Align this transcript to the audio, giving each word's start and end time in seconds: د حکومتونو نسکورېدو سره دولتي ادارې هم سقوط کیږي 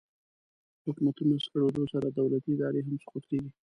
د 0.81 0.83
حکومتونو 0.87 1.31
نسکورېدو 1.37 1.83
سره 1.93 2.07
دولتي 2.09 2.49
ادارې 2.55 2.79
هم 2.85 2.95
سقوط 3.03 3.23
کیږي 3.29 3.49